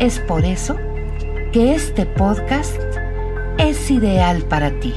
[0.00, 0.76] Es por eso
[1.52, 2.76] que este podcast
[3.58, 4.94] es ideal para ti.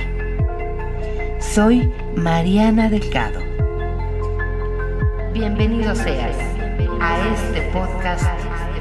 [1.39, 3.39] Soy Mariana Delgado.
[5.33, 6.35] Bienvenido seas
[6.99, 8.25] a este podcast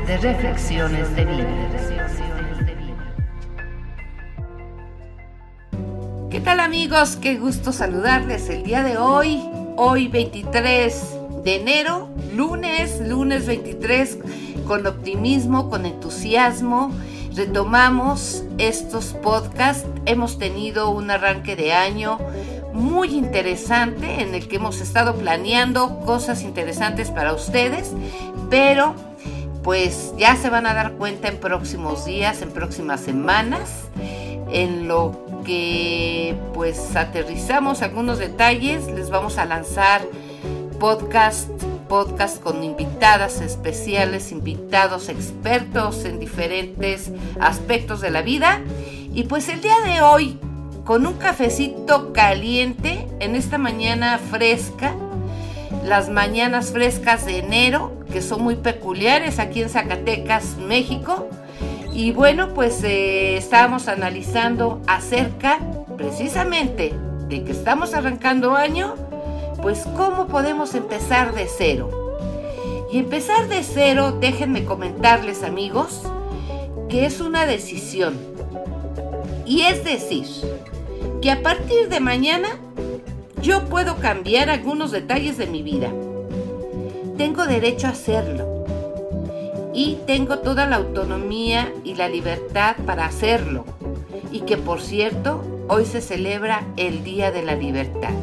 [0.06, 1.46] de reflexiones de vida.
[6.30, 7.16] ¿Qué tal amigos?
[7.16, 9.42] Qué gusto saludarles el día de hoy,
[9.78, 14.18] hoy 23 de enero, lunes, lunes 23
[14.70, 16.92] con optimismo, con entusiasmo.
[17.34, 19.84] Retomamos estos podcasts.
[20.06, 22.18] Hemos tenido un arranque de año
[22.72, 27.90] muy interesante en el que hemos estado planeando cosas interesantes para ustedes,
[28.48, 28.94] pero
[29.64, 33.88] pues ya se van a dar cuenta en próximos días, en próximas semanas,
[34.52, 40.02] en lo que pues aterrizamos algunos detalles, les vamos a lanzar
[40.78, 41.50] podcast
[41.90, 47.10] podcast con invitadas especiales, invitados expertos en diferentes
[47.40, 48.60] aspectos de la vida.
[49.12, 50.38] Y pues el día de hoy,
[50.84, 54.94] con un cafecito caliente, en esta mañana fresca,
[55.84, 61.28] las mañanas frescas de enero, que son muy peculiares aquí en Zacatecas, México.
[61.92, 65.58] Y bueno, pues eh, estábamos analizando acerca
[65.96, 66.94] precisamente
[67.28, 68.94] de que estamos arrancando año
[69.62, 71.90] pues ¿cómo podemos empezar de cero?
[72.92, 76.02] Y empezar de cero, déjenme comentarles amigos,
[76.88, 78.18] que es una decisión.
[79.46, 80.26] Y es decir,
[81.22, 82.48] que a partir de mañana
[83.42, 85.90] yo puedo cambiar algunos detalles de mi vida.
[87.16, 88.64] Tengo derecho a hacerlo.
[89.72, 93.64] Y tengo toda la autonomía y la libertad para hacerlo.
[94.32, 98.14] Y que por cierto, hoy se celebra el Día de la Libertad.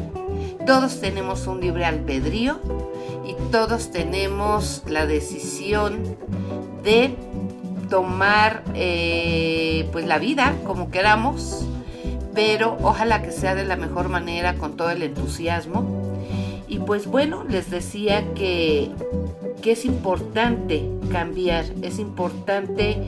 [0.68, 2.60] Todos tenemos un libre albedrío
[3.26, 6.18] y todos tenemos la decisión
[6.84, 7.14] de
[7.88, 11.64] tomar eh, pues la vida como queramos,
[12.34, 16.20] pero ojalá que sea de la mejor manera con todo el entusiasmo.
[16.68, 18.90] Y pues bueno, les decía que,
[19.64, 22.98] es importante cambiar, es importante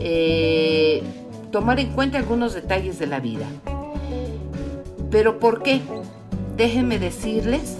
[0.00, 1.04] eh,
[1.52, 3.46] tomar en cuenta algunos detalles de la vida.
[5.12, 5.80] ¿Pero por qué?
[6.56, 7.76] Déjenme decirles,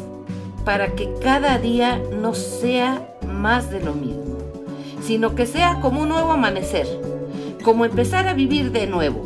[0.65, 4.39] para que cada día no sea más de lo mismo,
[5.03, 6.87] sino que sea como un nuevo amanecer,
[7.63, 9.23] como empezar a vivir de nuevo.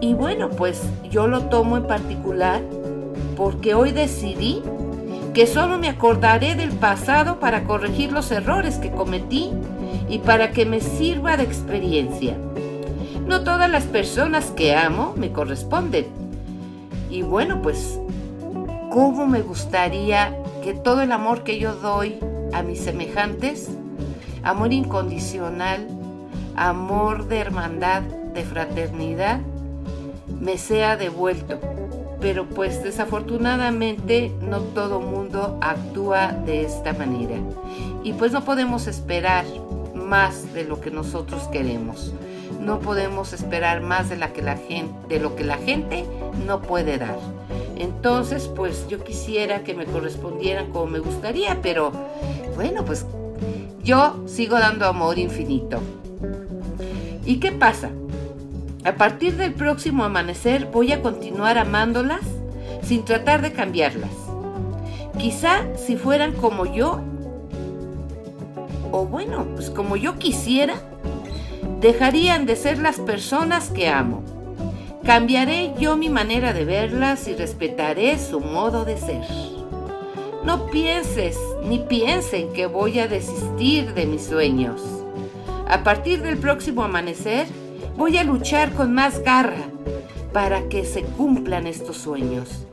[0.00, 2.62] Y bueno, pues yo lo tomo en particular
[3.36, 4.62] porque hoy decidí
[5.34, 9.50] que solo me acordaré del pasado para corregir los errores que cometí
[10.08, 12.36] y para que me sirva de experiencia.
[13.26, 16.29] No todas las personas que amo me corresponden
[17.10, 17.98] y bueno, pues,
[18.90, 22.18] ¿cómo me gustaría que todo el amor que yo doy
[22.52, 23.68] a mis semejantes,
[24.42, 25.86] amor incondicional,
[26.56, 29.40] amor de hermandad, de fraternidad,
[30.40, 31.58] me sea devuelto?
[32.20, 37.36] Pero pues desafortunadamente no todo mundo actúa de esta manera.
[38.04, 39.46] Y pues no podemos esperar
[39.94, 42.12] más de lo que nosotros queremos
[42.58, 46.04] no podemos esperar más de, lo que la gente
[46.46, 47.18] no puede dar.
[47.76, 51.92] Entonces, pues yo quisiera que me correspondieran como me gustaría, pero
[52.54, 53.06] bueno, pues
[53.82, 55.80] yo sigo dando amor infinito.
[57.24, 57.90] ¿Y qué pasa?
[58.84, 62.22] A partir del próximo amanecer voy a continuar amándolas
[62.82, 64.10] sin tratar de cambiarlas.
[65.18, 67.00] Quizá si fueran como yo,
[68.90, 70.74] o bueno, pues como yo quisiera,
[71.80, 74.22] dejarían de ser las personas que amo.
[75.04, 79.24] Cambiaré yo mi manera de verlas y respetaré su modo de ser.
[80.44, 84.82] No pienses ni piensen que voy a desistir de mis sueños.
[85.68, 87.46] A partir del próximo amanecer
[87.96, 89.64] voy a luchar con más garra
[90.32, 92.66] para que se cumplan estos sueños.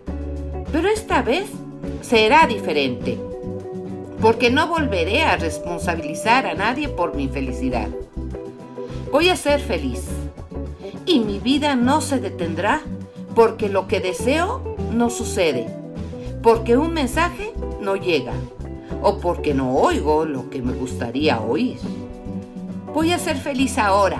[0.72, 1.50] Pero esta vez
[2.02, 3.18] será diferente,
[4.22, 7.88] porque no volveré a responsabilizar a nadie por mi felicidad.
[9.12, 10.06] Voy a ser feliz.
[11.06, 12.82] Y mi vida no se detendrá
[13.36, 15.68] porque lo que deseo no sucede.
[16.44, 18.34] Porque un mensaje no llega.
[19.02, 21.78] O porque no oigo lo que me gustaría oír.
[22.94, 24.20] Voy a ser feliz ahora,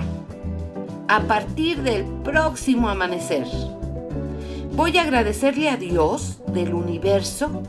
[1.08, 3.46] a partir del próximo amanecer.
[4.74, 7.62] Voy a agradecerle a Dios del universo,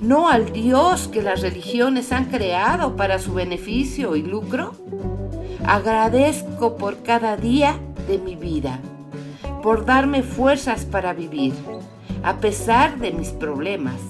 [0.00, 4.74] no al Dios que las religiones han creado para su beneficio y lucro.
[5.70, 7.78] Agradezco por cada día
[8.08, 8.80] de mi vida,
[9.62, 11.52] por darme fuerzas para vivir,
[12.22, 14.00] a pesar de mis problemas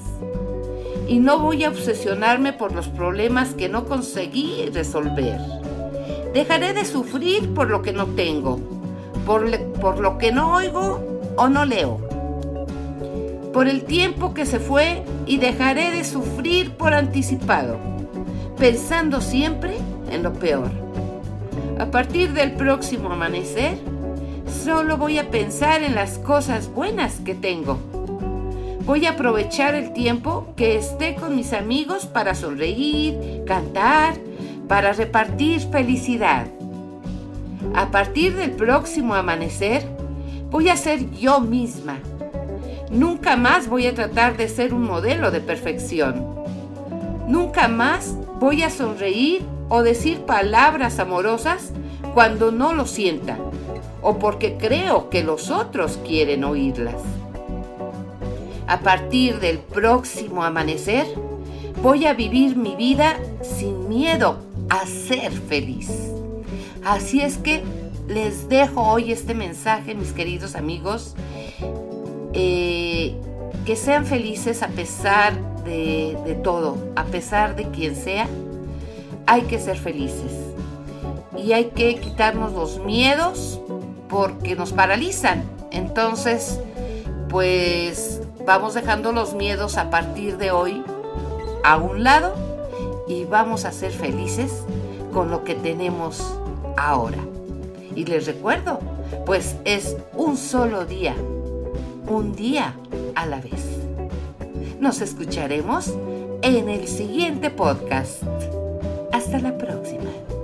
[1.08, 5.40] y no voy a obsesionarme por los problemas que no conseguí resolver.
[6.32, 8.60] Dejaré de sufrir por lo que no tengo,
[9.26, 9.50] por,
[9.80, 11.00] por lo que no oigo
[11.34, 11.98] o no leo,
[13.52, 17.78] por el tiempo que se fue y dejaré de sufrir por anticipado,
[18.56, 19.76] pensando siempre
[20.12, 20.87] en lo peor.
[21.78, 23.78] A partir del próximo amanecer,
[24.64, 27.78] solo voy a pensar en las cosas buenas que tengo
[28.88, 34.14] Voy a aprovechar el tiempo que esté con mis amigos para sonreír, cantar,
[34.66, 36.46] para repartir felicidad.
[37.74, 39.86] A partir del próximo amanecer,
[40.50, 41.98] voy a ser yo misma.
[42.90, 46.24] Nunca más voy a tratar de ser un modelo de perfección.
[47.28, 51.72] Nunca más voy a sonreír o decir palabras amorosas
[52.14, 53.38] cuando no lo sienta
[54.02, 56.96] o porque creo que los otros quieren oírlas.
[58.66, 61.06] A partir del próximo amanecer,
[61.82, 64.38] voy a vivir mi vida sin miedo
[64.68, 65.90] a ser feliz.
[66.84, 67.62] Así es que
[68.06, 71.14] les dejo hoy este mensaje, mis queridos amigos,
[72.34, 73.14] eh,
[73.64, 78.28] que sean felices a pesar de, de todo, a pesar de quien sea,
[79.28, 80.32] hay que ser felices.
[81.36, 83.60] Y hay que quitarnos los miedos
[84.08, 85.44] porque nos paralizan.
[85.70, 86.58] Entonces,
[87.28, 90.82] pues Vamos dejando los miedos a partir de hoy
[91.64, 92.34] a un lado
[93.06, 94.64] y vamos a ser felices
[95.12, 96.34] con lo que tenemos
[96.78, 97.18] ahora.
[97.94, 98.78] Y les recuerdo,
[99.26, 101.14] pues es un solo día,
[102.06, 102.72] un día
[103.14, 103.66] a la vez.
[104.80, 105.92] Nos escucharemos
[106.40, 108.22] en el siguiente podcast.
[109.28, 110.37] Hasta la próxima.